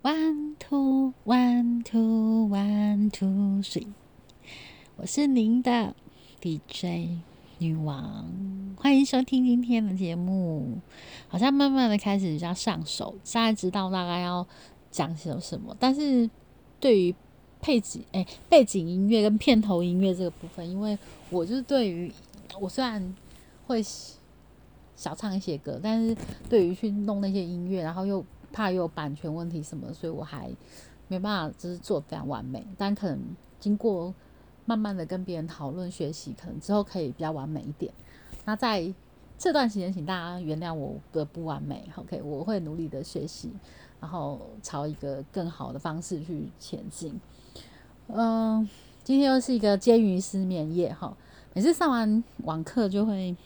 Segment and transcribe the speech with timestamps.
[0.00, 3.88] One two one two one two three，
[4.94, 5.92] 我是您的
[6.40, 7.18] DJ
[7.58, 8.24] 女王，
[8.76, 10.78] 欢迎收听今天的节目。
[11.26, 14.46] 好像慢慢的开始比较上手，现在知道大概要
[14.92, 15.76] 讲些什么。
[15.80, 16.30] 但是
[16.78, 17.12] 对于
[17.60, 20.96] 配景哎背景音乐跟片头音乐这个部分，因为
[21.28, 22.12] 我就是对于
[22.60, 23.12] 我虽然
[23.66, 23.82] 会
[24.94, 26.16] 小唱一些歌，但是
[26.48, 30.50] 对于去弄那些音乐，然后又怕有版权问题什么，所以我还
[31.08, 32.66] 没办法，就是做非常完美。
[32.76, 33.18] 但可能
[33.60, 34.14] 经过
[34.64, 37.92] 慢慢的跟别人讨论学习，可能之后可以比较完美一点。
[38.44, 38.92] 那在
[39.38, 42.20] 这段时间，请大家原谅我的不完美，OK？
[42.22, 43.52] 我会努力的学习，
[44.00, 47.20] 然后朝一个更好的方式去前进。
[48.08, 48.68] 嗯，
[49.04, 51.16] 今天又是一个煎鱼失眠夜哈，
[51.54, 53.36] 每次上完网课就会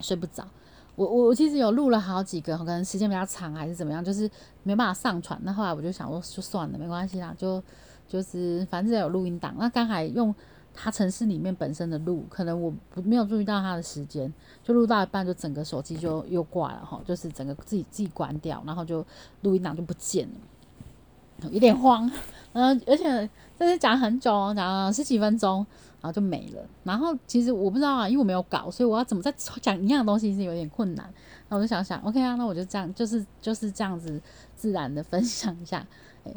[0.00, 0.48] 睡不着。
[0.94, 4.30] 我我我其实有录了好几个，可能时间比较长还是怎么样，就是
[4.62, 5.40] 没办法上传。
[5.42, 7.62] 那后来我就想说，就算了，没关系啦，就
[8.06, 9.54] 就是反正有录音档。
[9.58, 10.34] 那刚才用
[10.74, 14.32] 它城市里面本身的录，可能我不没有注意到它的时间，
[14.62, 19.04] 就录到一半，就整个手机就又挂了哈，就是整个自己自己关掉，然后就
[19.40, 22.10] 录音档就不见了，有点慌。
[22.52, 25.66] 嗯，而且这是讲很久，讲了十几分钟。
[26.02, 26.60] 然后就没了。
[26.82, 31.08] 然后其实我不知道啊，因为我没有搞，所以我要怎么再讲一样东西是有点困难。
[31.48, 34.20] 那我就想想，OK 啊，那我就这样，就是就是这样子
[34.56, 35.86] 自然的分享一下。
[36.24, 36.34] 哎，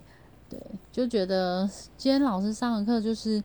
[0.47, 0.59] 对，
[0.91, 3.43] 就觉得今天老师上的课就是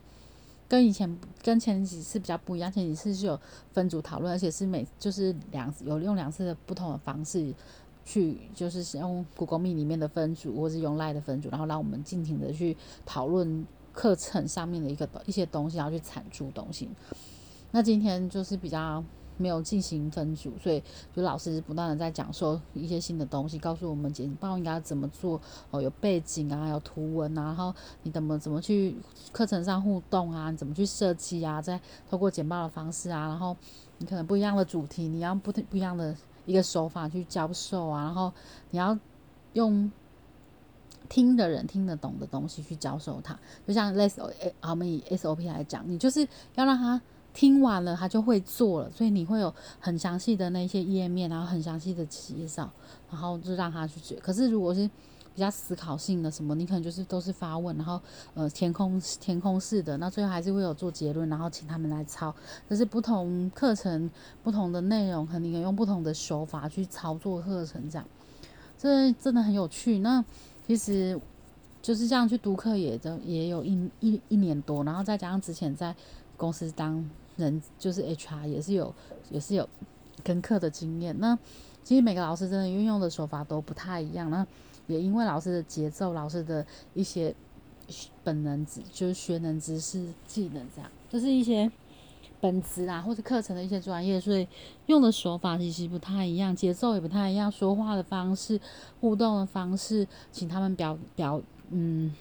[0.69, 2.71] 跟以前跟前几次比较不一样。
[2.71, 3.39] 前几次是有
[3.71, 7.51] 分组讨论，而且是每就是两有用两次的不同的方式
[8.05, 13.65] 去，就是使用 Google Meet 里面的分组，或是用 Line 的分组，然后让我们尽情的去讨论。
[13.93, 16.87] 课程上面的一个一些东西，然后去产出东西。
[17.71, 19.03] 那今天就是比较
[19.35, 20.81] 没有进行分组，所以
[21.13, 25.41] 就老师不断的在讲说一些新的东西，告诉我们简报应该怎么做
[25.71, 28.95] 哦，有背景啊，有图文啊，然后你怎么怎么去
[29.33, 31.77] 课程上互动啊，你怎么去设计啊，在
[32.09, 33.53] 透过简报的方式啊，然后
[33.97, 36.15] 你可能不一样的主题，你要不不一样的
[36.45, 38.31] 一个手法去教授啊，然后
[38.69, 38.97] 你要
[39.53, 39.91] 用。
[41.09, 43.37] 听的人听得懂的东西去教授他，
[43.67, 46.25] 就像类似诶，我们以 SOP 来讲，你就是
[46.55, 47.01] 要让他
[47.33, 52.71] 听完了，他就会做了，所以你会有很详细的那些页面，然后很详细的介绍，
[53.09, 54.15] 然后就让他去学。
[54.21, 54.89] 可是如果是
[55.33, 57.99] 比较思考性的什么，你可能就是都是发问，然后
[58.33, 62.33] 呃填空填空式的，那最后还是会有做结论，然后请他们来抄。
[62.69, 64.09] 这是不同课程
[64.43, 68.05] 不同的内容，肯定用不同的手法去操作课程，这样
[68.77, 69.99] 这真的很有趣。
[69.99, 70.23] 那
[70.67, 71.19] 其实
[71.81, 75.95] 就是这样去读课，也都也有一一一年多，然后再加上之前在
[76.35, 78.93] 公司当人，就是 HR 也是有
[79.29, 79.67] 也是有
[80.23, 81.17] 跟课的经验。
[81.19, 81.37] 那
[81.83, 84.29] 其实每个老师真的运用的手法都不太一样。
[84.29, 84.45] 那
[84.87, 87.35] 也因为老师的节奏、老师的一些
[88.23, 91.71] 本能知，就是学能知识、技能这样，就是一些。
[92.39, 94.47] 本职啊，或者课程的一些专业，所以
[94.87, 98.59] 用的手法其实不太一样，节奏也不太一样，说话的方式、
[98.99, 101.39] 互动的方式，请他们表表，
[101.69, 102.11] 嗯，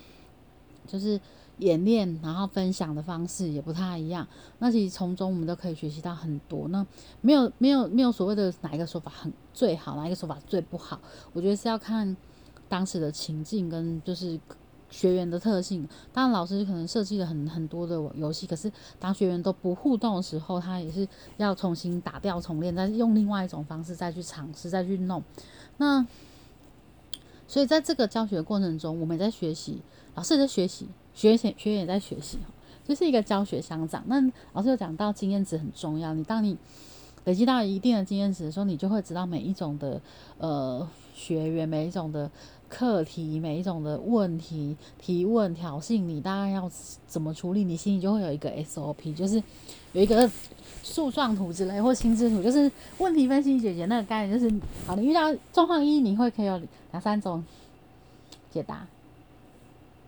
[0.87, 1.19] 就是
[1.60, 4.26] 演练，然后分享的方式也不太一样。
[4.59, 6.66] 那其实从中我们都可以学习到很多。
[6.69, 6.84] 那
[7.21, 11.00] 没有没有没有所谓的哪一个说法很最好，哪一个说法最不好？
[11.32, 12.16] 我觉得是要看
[12.69, 14.38] 当时的情境跟就是。
[14.93, 21.06] 学员的特性，当然老师可能设计了很很多的游戏，可是当学员都不互动的时候，他也是
[21.37, 25.22] 要重新打掉重练，再用另外一种方式再去尝试再去弄。
[25.77, 26.04] 那
[27.47, 29.81] 所以在这个教学过程中，我们也在学习，
[30.16, 30.88] 老师也在学习，
[31.21, 32.39] 学学学员也在学习，
[32.89, 34.03] 就是一个教学相长。
[34.07, 34.23] 那
[34.55, 36.57] 老师有讲到经验值很重要，你当你
[37.27, 40.01] 累积到一定的经验值的时候，你就会知道每一种的
[40.39, 42.31] 呃学员每一种的。
[42.71, 46.71] 课题每一种的问题提问挑衅你，大概要
[47.05, 47.65] 怎么处理？
[47.65, 49.43] 你心里就会有一个 SOP，就是
[49.93, 50.31] 有一个
[50.85, 54.55] 树状图之类或心智图，就是问题分析解决那个概念，就是
[54.87, 56.61] 好的遇到状况一，你会可以有
[56.93, 57.45] 两三种
[58.53, 58.87] 解答；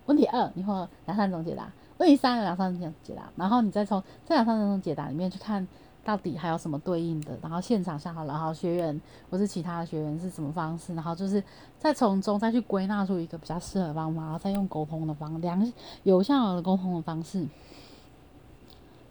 [0.07, 0.73] 问题二，你会
[1.07, 1.65] 两三种解答；
[1.99, 3.31] 问题三，两三种解答。
[3.37, 5.67] 然后你再从这两三种解答里面去看。
[6.05, 7.39] 到底还有什么对应的？
[7.41, 9.01] 然后现场下好，然后学员
[9.31, 10.93] 或是其他的学员是什么方式？
[10.97, 11.41] 然后就是
[11.79, 15.73] 再从中再去归纳出一个比较适合的方法，然后再用沟通的方良
[16.03, 17.47] 有效的沟通的方式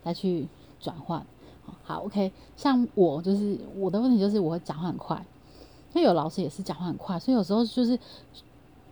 [0.03, 0.45] 再去
[0.81, 1.25] 转换。
[1.81, 2.29] 好，OK。
[2.57, 5.25] 像我就是我的问题就是我会讲话很快，
[5.94, 7.97] 那有老师也是讲话很快，所以有时候就是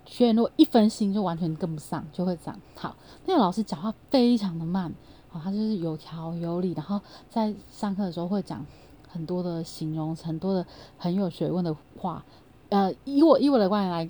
[0.06, 2.52] 学员如果一分心就完全跟不上，就会这。
[2.76, 4.94] 好，那个老师讲话非常的慢。
[5.32, 7.00] 哦，他就是有条有理，然后
[7.30, 8.66] 在上课的时候会讲
[9.08, 10.66] 很多的形容，很多的
[10.98, 12.26] 很有学问的话。
[12.70, 14.08] 呃，以我以我的观点来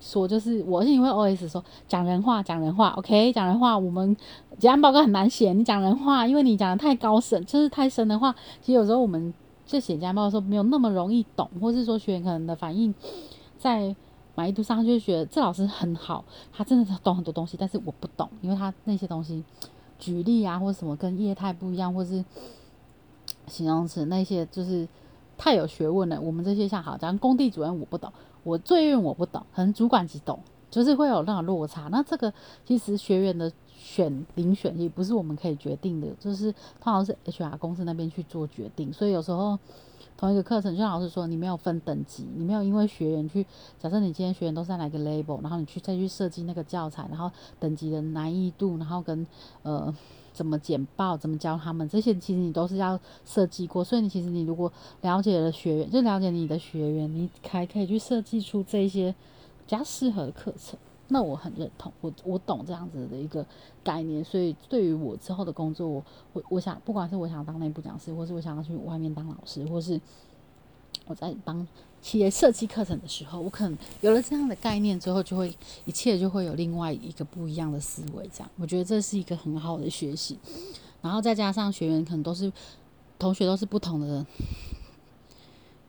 [0.00, 3.78] 说，就是我是因为 OS 说讲人话，讲人话，OK，讲人话。
[3.78, 4.14] 我们
[4.58, 9.32] 结案报告很难写，你讲人话，因为你讲的太高深，就是太深的话，其实有时候我们
[9.64, 12.94] 在写结案报告的时候没有那么容易懂，或是说学员可能的反应
[13.58, 13.96] 在
[14.34, 19.42] 满意度上就会觉得这老师很好，他真的懂很多东西，但是我不懂，因为他那些东西
[19.98, 22.24] 举例啊或者什么跟业态不一样，或是
[23.46, 24.88] 形容词那些就是
[25.36, 26.20] 太有学问了。
[26.20, 28.12] 我们这些像好像工地主任我不懂。
[28.42, 30.40] 我最愿我不懂，可能主管级懂，
[30.70, 31.88] 就是会有那种落差。
[31.88, 32.32] 那这个
[32.64, 36.50] 其实学员的选遴选也不是我们可以决定的，就是
[36.80, 38.90] 通常是 HR 公司那边去做决定。
[38.90, 39.58] 所以有时候
[40.20, 43.46] 同一个课程，就像老师说，你没有分等级，你没有因为学员去，
[43.78, 49.26] 假设你今天学员都在哪个 label，然后你去再去设计那个教材，然后等级的难易度，然后跟
[49.62, 49.92] 呃。
[50.32, 51.16] 怎么简报？
[51.16, 51.86] 怎么教他们？
[51.88, 53.82] 这些其实你都是要设计过。
[53.82, 59.12] 所以你其实你如果了解了学员，就了解你的学员，你还可以去设计出这些
[59.66, 60.78] 比较适合的课程。
[61.10, 63.44] 那我很认同，我我懂这样子的一个
[63.84, 64.24] 概念。
[64.24, 70.00] 所以对于我之后的工作，我我我想，不管是我想当内部讲师，或是我想要去外面当老师，或是
[71.06, 71.66] 我在帮。
[72.02, 75.54] 企业设计课程的时候，我可能有了这样的概念之后，就会
[75.84, 78.26] 一切就会有另外一个不一样的思维。
[78.32, 80.38] 这样，我觉得这是一个很好的学习。
[81.02, 82.50] 然后再加上学员可能都是
[83.18, 84.24] 同学，都是不同的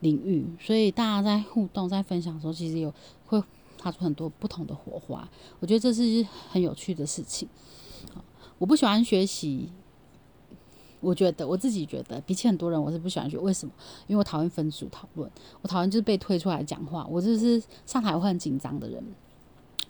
[0.01, 2.93] 领域，所以大家在互动、在分享的时候，其实有
[3.27, 3.41] 会
[3.81, 5.27] 擦出很多不同的火花。
[5.59, 7.47] 我觉得这是很有趣的事情。
[8.57, 9.71] 我不喜欢学习。
[10.99, 13.35] 我觉得我自己觉得，比起很多人，我是不喜欢学。
[13.35, 13.73] 为什么？
[14.05, 15.27] 因为我讨厌分组讨论，
[15.63, 17.03] 我讨厌就是被推出来讲话。
[17.09, 19.03] 我就是上台会很紧张的人，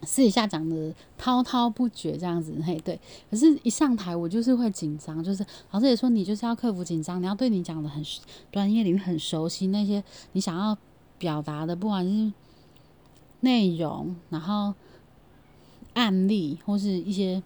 [0.03, 2.97] 私底下讲的滔滔不绝这样子，嘿，对。
[3.29, 8.01] 可是，一上台我就是会紧张，就是老师也说，你就是要克服紧张，你要对你讲的很
[8.49, 10.01] 专业领域很熟悉，那些
[10.31, 10.77] 你想要
[11.17, 12.31] 表达的，不管是
[13.41, 14.73] 内容，然后
[15.93, 17.43] 案例或是一些。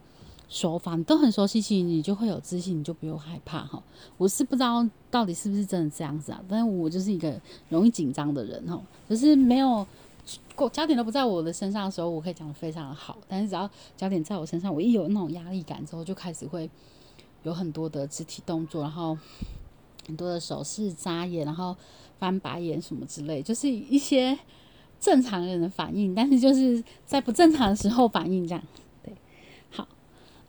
[0.48, 3.82] 手法你都很熟悉，其实你就会有自信，你就不用害怕哈。
[4.16, 7.36] 我是不知道到底是不是真的这样子啊，但是我就是一个
[7.68, 8.80] 容易紧张的人哈。
[9.10, 9.86] 可是没有
[10.56, 13.18] 过焦点都不在我的身上的时候，我可以讲的非常的好。
[13.28, 16.70] 但是只要焦点在我身上，我一有那种压力感之后，就开始会
[17.42, 19.18] 有很多的肢体动作，然后
[20.06, 21.76] 很多的手势、眨眼，然后
[22.20, 24.38] 翻白眼什么之类，就是一些
[25.06, 28.64] 正常人的反应，但是就是在不正常的时候反应这样。
[29.04, 29.14] 对，
[29.70, 29.88] 好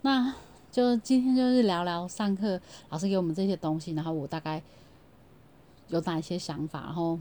[0.01, 0.35] 那
[0.73, 2.59] 就今天就是聊聊上课
[2.89, 4.63] 老师给我们这些东西，然后我大概
[5.89, 7.21] 有哪一些想法，然后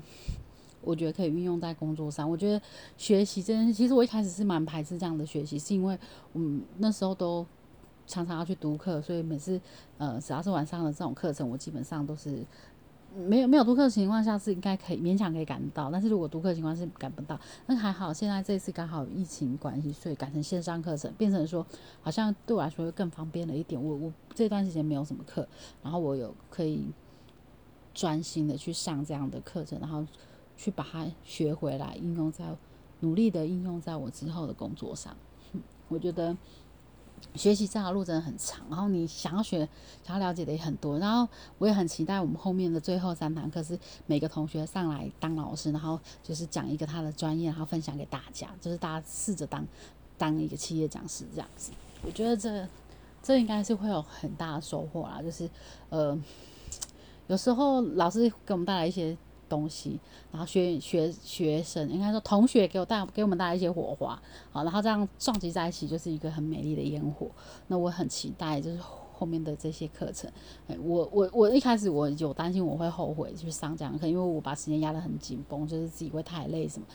[0.79, 2.29] 我觉得可以运用在工作上。
[2.29, 2.61] 我觉得
[2.97, 5.99] 学习这件事，其实我一开始是蛮排斥这样的学习，是因为
[6.31, 7.45] 我们那时候都
[8.07, 9.59] 常常要去读课，所以每次
[9.97, 12.45] 呃只要是晚上的这种课程，我基本上都是。
[13.15, 18.13] 没有没有读课的情况下是应该可以勉强可以赶到，但是如果读课情况是赶不到，那还好。
[18.13, 21.65] 现在这次刚好疫情关系，所以改成线上课程，变成说
[22.01, 23.81] 好像对我来说更方便了一点。
[23.81, 25.47] 我我这段时间没有什么课，
[25.81, 26.85] 然后我有可以
[27.94, 30.06] 专心的去上这样的课程，然后
[30.57, 32.45] 去把它学回来，应用在
[33.00, 35.15] 努力的应用在我之后的工作上。
[35.88, 36.35] 我觉得。
[37.33, 39.68] 学习这条路真的很长，然后你想要学、
[40.06, 41.27] 想要了解的也很多，然后
[41.57, 49.66] 我也很期待我们后面的最后三堂课是每个同学上来当老师，然后就是讲一个他的专业，然后分享给大家，就是大家试着当
[50.18, 51.72] 当一个企业讲师这样子。
[52.03, 52.67] 我觉得这
[53.22, 55.50] 这应该是会有很大的收获啦，就是
[55.89, 56.17] 呃，
[57.27, 59.17] 有时候老师给我们带来一些。
[59.55, 59.97] 东西，
[60.31, 64.21] 然后学学学生应该说同学给我带给我们带来一些火花，
[64.51, 67.27] 好，然后这样撞击在一起就是一个很美丽的烟火。
[67.67, 68.79] 那我很期待就是
[69.13, 70.29] 后面的这些课程。
[70.67, 76.85] 哎，我我我一开始我有担心我会后悔去上这样课，因为我把时间压得很紧绷，就是自己会太累什么，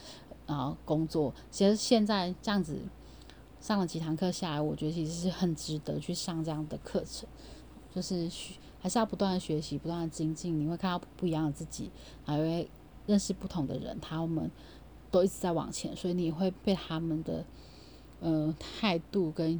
[0.45, 1.33] 然后工作。
[1.49, 2.77] 其实现在这样子
[3.59, 7.27] 上了几堂课下来，我觉得其实是很值得去上这样的课程，
[7.93, 11.89] 就是学还是要不断的学习，不断的精进，你会看到不一样的自己，
[12.25, 12.67] 还会
[13.05, 14.49] 认识不同的人，他们
[15.11, 17.43] 都一直在往前，所以你会被他们的
[18.21, 19.59] 呃态度跟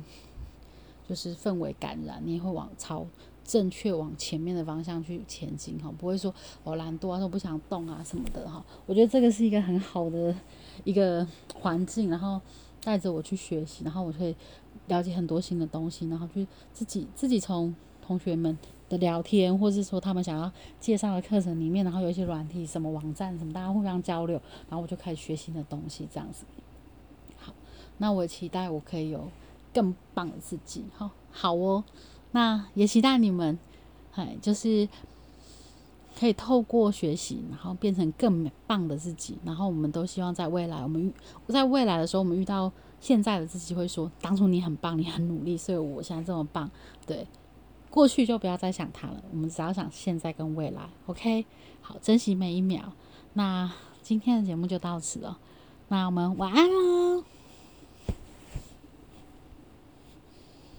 [1.08, 3.06] 就是氛围感染，你也会往朝
[3.44, 6.34] 正确往前面的方向去前进哈，不会说
[6.64, 8.64] 我懒惰啊，说不想动啊什么的哈。
[8.86, 10.34] 我觉得这个是一个很好的
[10.84, 12.40] 一个环境，然后
[12.84, 14.36] 带着我去学习，然后我会
[14.88, 17.76] 了解很多新的东西，然后去自己自己从
[18.12, 18.58] 同学们。
[18.92, 24.36] 的聊天，或是说他们想要介绍的课程里面，然后有一些软体、什么网站什么，大家互相交流，
[24.68, 26.44] 然后我就开始学新的东西，这样子。
[27.38, 27.54] 好，
[28.00, 29.30] 那我期待我可以有
[29.74, 30.84] 更棒的自己。
[30.98, 31.86] 好，好哦。
[32.34, 33.58] 那也期待你们，
[34.14, 34.90] 哎，就是
[36.20, 39.38] 可以透过学习，然后变成更棒的自己。
[39.46, 41.14] 然后我们都希望在未来，我们遇
[41.48, 46.70] 在未来的时候，我们遇到现在的自己，会说当初你很棒，你很努力，所以我现在这么棒。
[47.08, 47.26] 对，
[47.92, 50.90] 过去就不要再想它了，我们只要想现在跟未来。
[51.06, 51.46] OK，
[51.82, 52.94] 好，珍惜每一秒。
[53.34, 53.72] 那
[54.02, 55.38] 今天的节目就到此了，
[55.90, 57.24] 那我们晚安喽。